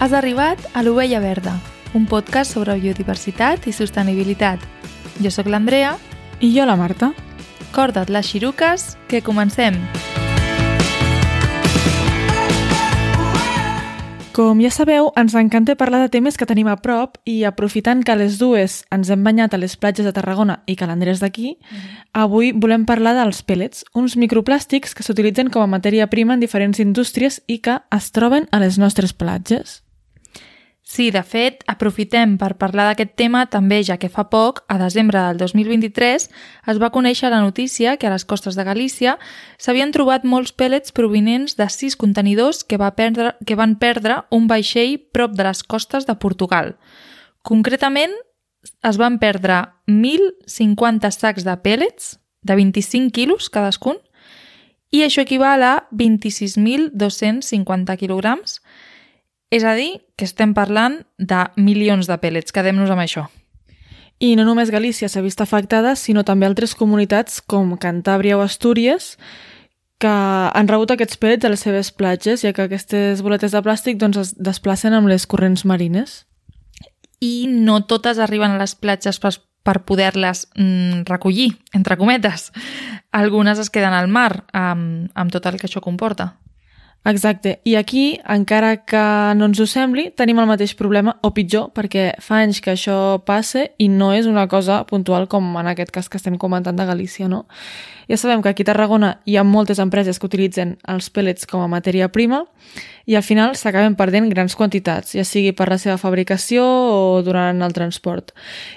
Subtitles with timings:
[0.00, 1.58] Has arribat a l'Ovella Verda,
[1.92, 4.62] un podcast sobre biodiversitat i sostenibilitat.
[5.20, 5.98] Jo sóc l'Andrea.
[6.40, 7.10] I jo la Marta.
[7.76, 9.76] Corda't les xiruques, que comencem!
[14.32, 18.16] Com ja sabeu, ens encanta parlar de temes que tenim a prop i aprofitant que
[18.16, 21.76] les dues ens hem banyat a les platges de Tarragona i que l'Andrés d'aquí, mm
[21.76, 22.08] -hmm.
[22.14, 26.80] avui volem parlar dels pellets, uns microplàstics que s'utilitzen com a matèria prima en diferents
[26.80, 29.89] indústries i que es troben a les nostres platges.
[30.90, 35.20] Sí, de fet, aprofitem per parlar d'aquest tema també ja que fa poc, a desembre
[35.22, 36.24] del 2023,
[36.72, 39.14] es va conèixer la notícia que a les costes de Galícia
[39.54, 44.50] s'havien trobat molts pèl·lets provinents de sis contenidors que, va perdre, que van perdre un
[44.50, 46.74] vaixell prop de les costes de Portugal.
[47.46, 48.10] Concretament,
[48.82, 54.02] es van perdre 1.050 sacs de pèl·lets de 25 quilos cadascun
[54.90, 58.58] i això equival a 26.250 quilograms,
[59.50, 63.26] és a dir, que estem parlant de milions de pèl·lets, quedem-nos amb això.
[64.20, 69.14] I no només Galícia s'ha vist afectada, sinó també altres comunitats com Cantàbria o Astúries,
[70.00, 73.98] que han rebut aquests pèl·lets a les seves platges, ja que aquestes boletes de plàstic
[74.00, 76.24] doncs, es desplacen amb les corrents marines.
[77.20, 79.34] I no totes arriben a les platges per,
[79.64, 82.48] per poder-les mm, recollir, entre cometes.
[83.12, 86.34] Algunes es queden al mar, amb, amb tot el que això comporta.
[87.02, 87.60] Exacte.
[87.64, 89.00] I aquí, encara que
[89.34, 93.22] no ens ho sembli, tenim el mateix problema, o pitjor, perquè fa anys que això
[93.24, 96.84] passa i no és una cosa puntual com en aquest cas que estem comentant de
[96.84, 97.46] Galícia, no?
[98.10, 101.62] Ja sabem que aquí a Tarragona hi ha moltes empreses que utilitzen els pellets com
[101.64, 102.42] a matèria prima
[103.06, 107.62] i al final s'acaben perdent grans quantitats, ja sigui per la seva fabricació o durant
[107.62, 108.34] el transport.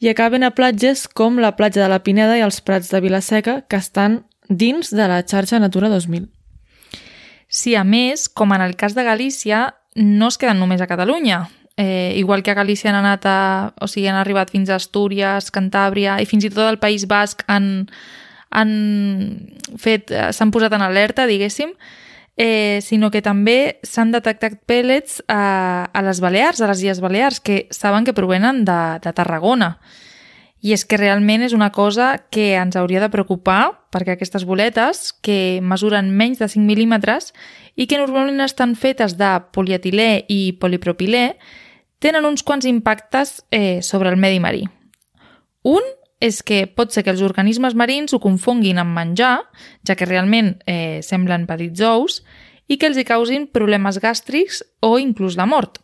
[0.00, 3.60] I acaben a platges com la platja de la Pineda i els Prats de Vilaseca,
[3.68, 6.35] que estan dins de la xarxa Natura 2000.
[7.56, 11.46] Sí, a més, com en el cas de Galícia, no es queden només a Catalunya.
[11.80, 13.38] Eh, igual que a Galícia han anat a,
[13.80, 17.44] o sigui, han arribat fins a Astúries, Cantàbria i fins i tot el País Basc
[17.52, 17.86] han,
[18.52, 18.74] han
[19.80, 21.72] fet, s'han posat en alerta, diguéssim,
[22.36, 27.40] eh, sinó que també s'han detectat pèl·lets a, a les Balears, a les Illes Balears,
[27.40, 29.78] que saben que provenen de, de Tarragona.
[30.66, 35.12] I és que realment és una cosa que ens hauria de preocupar perquè aquestes boletes,
[35.22, 37.30] que mesuren menys de 5 mil·límetres
[37.78, 41.36] i que normalment estan fetes de polietilè i polipropilè,
[42.02, 44.66] tenen uns quants impactes eh, sobre el medi marí.
[45.62, 45.86] Un
[46.18, 49.36] és que pot ser que els organismes marins ho confonguin amb menjar,
[49.86, 52.22] ja que realment eh, semblen petits ous,
[52.66, 55.78] i que els hi causin problemes gàstrics o inclús la mort.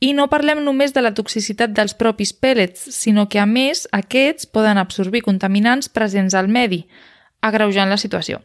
[0.00, 4.44] I no parlem només de la toxicitat dels propis pèl·lets, sinó que, a més, aquests
[4.52, 6.84] poden absorbir contaminants presents al medi,
[7.40, 8.42] agreujant la situació.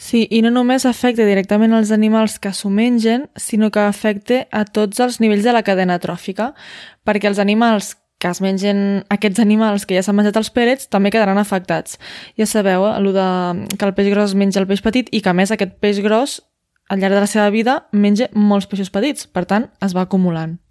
[0.00, 4.64] Sí, i no només afecta directament als animals que s'ho mengen, sinó que afecta a
[4.64, 6.54] tots els nivells de la cadena tròfica,
[7.04, 11.10] perquè els animals que es mengen aquests animals que ja s'han menjat els pèl·lets també
[11.10, 11.98] quedaran afectats.
[12.38, 15.36] Ja sabeu, eh, de que el peix gros menja el peix petit i que a
[15.36, 16.40] més aquest peix gros
[16.88, 20.61] al llarg de la seva vida menja molts peixos petits, per tant es va acumulant.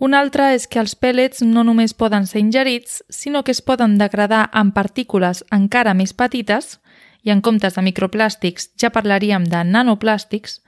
[0.00, 3.98] Un altre és que els pèl·lets no només poden ser ingerits, sinó que es poden
[4.00, 6.78] degradar en partícules encara més petites,
[7.20, 10.62] i en comptes de microplàstics ja parlaríem de nanoplàstics,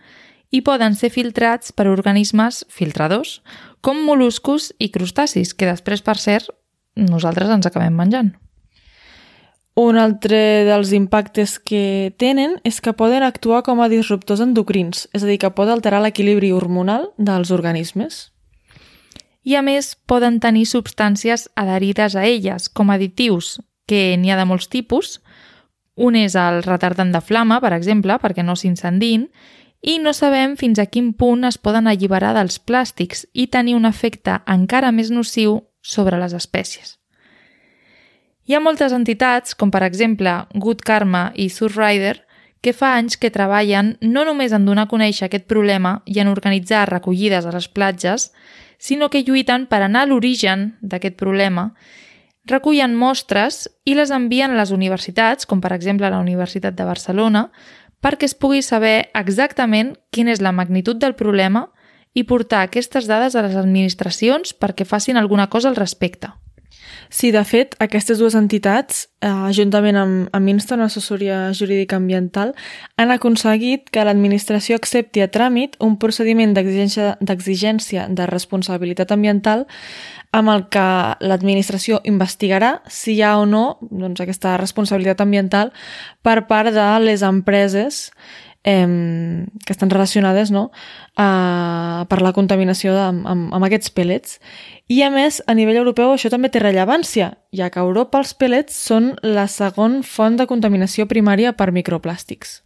[0.52, 3.38] i poden ser filtrats per organismes filtradors,
[3.80, 6.52] com moluscos i crustacis, que després, per cert,
[7.00, 8.34] nosaltres ens acabem menjant.
[9.80, 15.24] Un altre dels impactes que tenen és que poden actuar com a disruptors endocrins, és
[15.24, 18.26] a dir, que pot alterar l'equilibri hormonal dels organismes
[19.42, 24.46] i a més poden tenir substàncies adherides a elles, com additius, que n'hi ha de
[24.46, 25.18] molts tipus.
[25.96, 29.28] Un és el retardant de flama, per exemple, perquè no s'incendin,
[29.82, 33.86] i no sabem fins a quin punt es poden alliberar dels plàstics i tenir un
[33.88, 36.96] efecte encara més nociu sobre les espècies.
[38.46, 42.20] Hi ha moltes entitats, com per exemple Good Karma i Surfrider,
[42.62, 46.30] que fa anys que treballen no només en donar a conèixer aquest problema i en
[46.30, 48.30] organitzar recollides a les platges,
[48.82, 51.68] sinó que lluiten per anar a l'origen d'aquest problema,
[52.50, 57.44] recullen mostres i les envien a les universitats, com per exemple la Universitat de Barcelona,
[58.02, 61.68] perquè es pugui saber exactament quina és la magnitud del problema
[62.12, 66.32] i portar aquestes dades a les administracions perquè facin alguna cosa al respecte.
[67.10, 72.54] Sí, de fet, aquestes dues entitats, eh, juntament amb, amb Insta, una assessoria jurídica ambiental,
[72.96, 79.66] han aconseguit que l'administració accepti a tràmit un procediment d'exigència de responsabilitat ambiental
[80.32, 80.86] amb el que
[81.20, 85.72] l'administració investigarà si hi ha o no doncs, aquesta responsabilitat ambiental
[86.24, 88.10] per part de les empreses
[88.62, 90.70] que estan relacionades no?
[91.18, 94.38] uh, per la contaminació de, amb, amb aquests pèl·lets.
[94.86, 98.34] I a més, a nivell europeu això també té rellevància, ja que a Europa els
[98.38, 102.60] pèl·lets són la segon font de contaminació primària per microplàstics.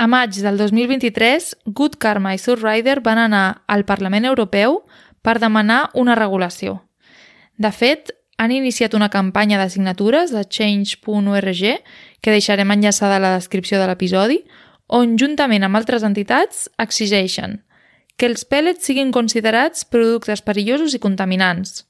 [0.00, 4.80] A maig del 2023, Good Karma i Surrider van anar al Parlament Europeu
[5.20, 6.78] per demanar una regulació.
[7.60, 11.60] De fet, han iniciat una campanya de signatures de change.org,
[12.24, 14.40] que deixarem enllaçada a la descripció de l'episodi,
[14.90, 17.60] on, juntament amb altres entitats, exigeixen
[18.20, 21.86] que els pèl·lets siguin considerats productes perillosos i contaminants,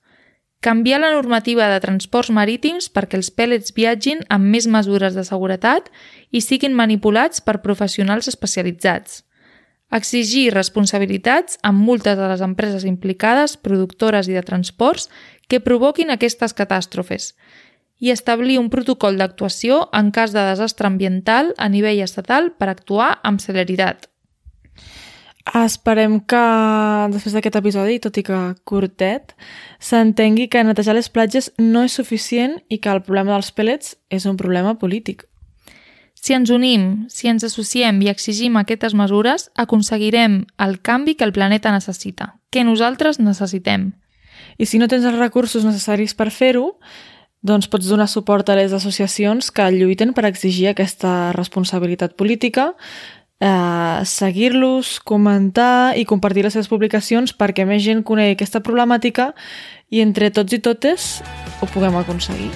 [0.62, 5.88] canviar la normativa de transports marítims perquè els pèl·lets viatgin amb més mesures de seguretat
[6.31, 9.25] i siguin manipulats per professionals especialitzats,
[9.91, 15.08] exigir responsabilitats amb multes a les empreses implicades, productores i de transports
[15.49, 17.32] que provoquin aquestes catàstrofes
[18.00, 23.19] i establir un protocol d'actuació en cas de desastre ambiental a nivell estatal per actuar
[23.23, 24.08] amb celeritat.
[25.56, 26.41] Esperem que
[27.11, 28.38] després d'aquest episodi, tot i que
[28.69, 29.32] curtet,
[29.81, 34.29] s'entengui que netejar les platges no és suficient i que el problema dels pèl·lets és
[34.31, 35.25] un problema polític.
[36.20, 41.32] Si ens unim, si ens associem i exigim aquestes mesures, aconseguirem el canvi que el
[41.32, 43.94] planeta necessita, que nosaltres necessitem.
[44.61, 46.76] I si no tens els recursos necessaris per fer-ho,
[47.42, 52.75] doncs pots donar suport a les associacions que lluiten per exigir aquesta responsabilitat política,
[53.40, 59.32] eh, seguir-los, comentar i compartir les seves publicacions perquè més gent conegui aquesta problemàtica
[59.90, 61.22] i entre tots i totes
[61.60, 62.52] ho puguem aconseguir.